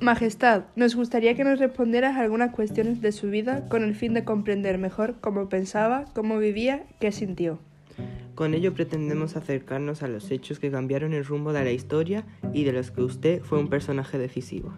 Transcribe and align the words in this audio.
Majestad, 0.00 0.62
nos 0.76 0.96
gustaría 0.96 1.34
que 1.34 1.44
nos 1.44 1.58
respondieras 1.58 2.16
algunas 2.16 2.54
cuestiones 2.54 3.02
de 3.02 3.12
su 3.12 3.28
vida 3.28 3.68
con 3.68 3.82
el 3.82 3.94
fin 3.94 4.14
de 4.14 4.24
comprender 4.24 4.78
mejor 4.78 5.16
cómo 5.20 5.50
pensaba, 5.50 6.06
cómo 6.14 6.38
vivía, 6.38 6.84
qué 7.00 7.12
sintió. 7.12 7.58
Con 8.34 8.54
ello 8.54 8.72
pretendemos 8.72 9.36
acercarnos 9.36 10.02
a 10.02 10.08
los 10.08 10.30
hechos 10.30 10.58
que 10.58 10.70
cambiaron 10.70 11.12
el 11.12 11.26
rumbo 11.26 11.52
de 11.52 11.64
la 11.64 11.72
historia 11.72 12.24
y 12.54 12.64
de 12.64 12.72
los 12.72 12.90
que 12.90 13.02
usted 13.02 13.42
fue 13.42 13.58
un 13.58 13.68
personaje 13.68 14.16
decisivo. 14.16 14.72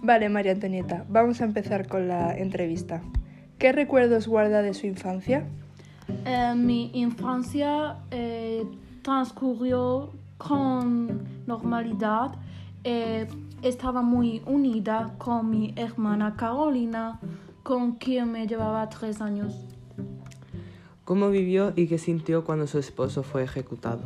Vale, 0.00 0.28
María 0.28 0.52
Antonieta, 0.52 1.04
vamos 1.08 1.40
a 1.40 1.44
empezar 1.44 1.88
con 1.88 2.06
la 2.06 2.38
entrevista. 2.38 3.02
¿Qué 3.58 3.72
recuerdos 3.72 4.28
guarda 4.28 4.62
de 4.62 4.74
su 4.74 4.86
infancia? 4.86 5.44
Eh, 6.24 6.54
mi 6.54 6.92
infancia 6.94 7.96
eh, 8.12 8.64
transcurrió 9.02 10.12
con 10.36 11.24
normalidad. 11.48 12.30
Eh, 12.84 13.26
estaba 13.62 14.02
muy 14.02 14.42
unida 14.46 15.14
con 15.18 15.50
mi 15.50 15.72
hermana 15.76 16.36
Carolina, 16.36 17.20
con 17.62 17.92
quien 17.92 18.32
me 18.32 18.46
llevaba 18.46 18.88
tres 18.88 19.20
años. 19.20 19.54
¿Cómo 21.04 21.30
vivió 21.30 21.72
y 21.74 21.86
qué 21.86 21.98
sintió 21.98 22.44
cuando 22.44 22.66
su 22.66 22.78
esposo 22.78 23.22
fue 23.22 23.42
ejecutado? 23.42 24.02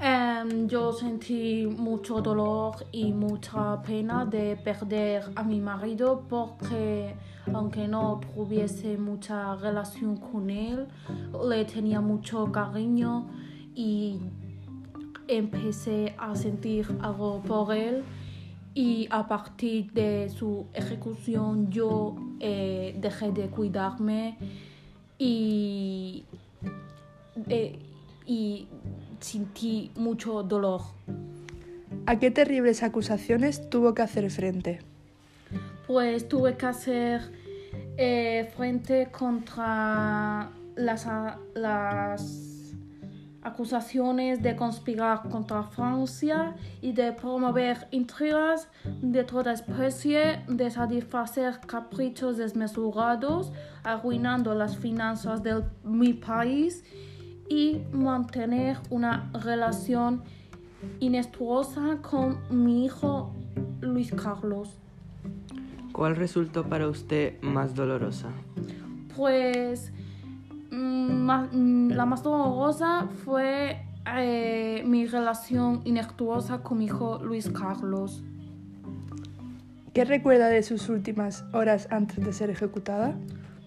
Em, 0.00 0.68
yo 0.68 0.92
sentí 0.92 1.66
mucho 1.66 2.20
dolor 2.20 2.86
y 2.92 3.12
mucha 3.12 3.82
pena 3.82 4.24
de 4.24 4.56
perder 4.56 5.24
a 5.34 5.42
mi 5.42 5.60
marido 5.60 6.24
porque 6.28 7.14
aunque 7.52 7.88
no 7.88 8.20
tuviese 8.34 8.98
mucha 8.98 9.56
relación 9.56 10.16
con 10.16 10.50
él, 10.50 10.86
le 11.48 11.64
tenía 11.64 12.00
mucho 12.00 12.50
cariño 12.52 13.26
y 13.74 14.18
empecé 15.28 16.14
a 16.18 16.34
sentir 16.34 16.86
algo 17.00 17.40
por 17.42 17.74
él 17.74 18.04
y 18.78 19.08
a 19.10 19.26
partir 19.26 19.90
de 19.90 20.28
su 20.28 20.66
ejecución 20.72 21.68
yo 21.68 22.14
eh, 22.38 22.94
dejé 22.96 23.32
de 23.32 23.48
cuidarme 23.48 24.38
y, 25.18 26.24
eh, 27.48 27.76
y 28.24 28.68
sentí 29.18 29.90
mucho 29.96 30.44
dolor. 30.44 30.82
¿A 32.06 32.20
qué 32.20 32.30
terribles 32.30 32.84
acusaciones 32.84 33.68
tuvo 33.68 33.94
que 33.94 34.02
hacer 34.02 34.30
frente? 34.30 34.78
Pues 35.88 36.28
tuve 36.28 36.56
que 36.56 36.66
hacer 36.66 37.22
eh, 37.96 38.48
frente 38.56 39.08
contra 39.10 40.52
las, 40.76 41.04
las 41.56 42.57
acusaciones 43.48 44.42
de 44.42 44.54
conspirar 44.54 45.28
contra 45.28 45.62
Francia 45.62 46.54
y 46.80 46.92
de 46.92 47.12
promover 47.12 47.88
intrigas 47.90 48.68
de 49.02 49.24
toda 49.24 49.52
especie, 49.52 50.44
de 50.48 50.70
satisfacer 50.70 51.60
caprichos 51.66 52.36
desmesurados, 52.36 53.52
arruinando 53.82 54.54
las 54.54 54.76
finanzas 54.76 55.42
de 55.42 55.62
mi 55.82 56.12
país 56.12 56.84
y 57.48 57.80
mantener 57.92 58.78
una 58.90 59.30
relación 59.32 60.22
inestuosa 61.00 61.98
con 62.02 62.38
mi 62.50 62.84
hijo 62.84 63.32
Luis 63.80 64.12
Carlos. 64.12 64.78
¿Cuál 65.92 66.16
resultó 66.16 66.64
para 66.64 66.88
usted 66.88 67.40
más 67.42 67.74
dolorosa? 67.74 68.28
Pues 69.16 69.92
mm, 70.70 71.30
mm, 71.52 71.90
la 71.90 72.06
más 72.06 72.22
dolorosa 72.22 73.08
fue 73.24 73.82
eh, 74.16 74.82
mi 74.86 75.06
relación 75.06 75.82
inestuosa 75.84 76.62
con 76.62 76.78
mi 76.78 76.86
hijo 76.86 77.18
Luis 77.22 77.50
Carlos. 77.50 78.22
¿Qué 79.92 80.04
recuerda 80.04 80.48
de 80.48 80.62
sus 80.62 80.88
últimas 80.88 81.44
horas 81.52 81.88
antes 81.90 82.24
de 82.24 82.32
ser 82.32 82.50
ejecutada? 82.50 83.16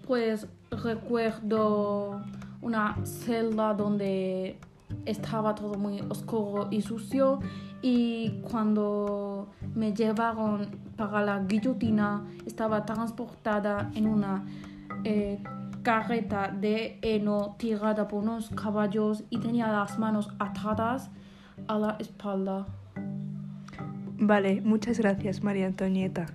Pues 0.08 0.48
recuerdo 0.72 2.22
una 2.62 2.96
celda 3.06 3.74
donde 3.74 4.58
estaba 5.06 5.56
todo 5.56 5.76
muy 5.76 6.02
oscuro 6.10 6.68
y 6.72 6.82
sucio 6.82 7.40
y 7.82 8.42
cuando 8.50 9.50
me 9.76 9.94
llevaron 9.94 10.68
para 10.96 11.24
la 11.24 11.40
guillotina 11.40 12.24
estaba 12.46 12.86
transportada 12.86 13.92
en 13.96 14.08
una 14.08 14.46
eh, 15.04 15.42
carreta 15.84 16.50
de 16.50 17.00
heno 17.02 17.56
tirada 17.58 18.08
por 18.08 18.24
unos 18.24 18.50
caballos 18.50 19.24
y 19.30 19.40
tenía 19.40 19.68
las 19.68 19.98
manos 19.98 20.30
atadas 20.40 21.10
a 21.68 21.78
la 21.78 21.98
espalda. 22.00 22.66
Vale, 24.18 24.62
muchas 24.62 25.00
gracias 25.00 25.44
María 25.44 25.66
Antonieta. 25.66 26.28